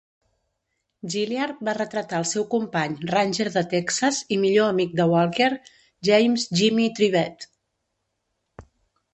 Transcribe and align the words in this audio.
Gilyard 1.15 1.59
va 1.67 1.75
retratar 1.77 2.21
el 2.21 2.25
seu 2.29 2.45
company 2.53 2.95
Ranger 3.11 3.47
de 3.57 3.63
Texas 3.75 4.23
i 4.37 4.39
millor 4.47 4.71
amic 4.73 4.97
de 5.01 5.07
Walker, 5.13 5.51
James 6.11 6.47
"Jimmy" 6.63 6.89
Trivette. 7.01 7.53